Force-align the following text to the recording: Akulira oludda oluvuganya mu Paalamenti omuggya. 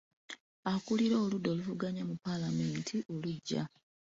Akulira 0.71 1.15
oludda 1.23 1.47
oluvuganya 1.53 2.03
mu 2.09 2.15
Paalamenti 2.23 2.95
omuggya. 3.13 3.63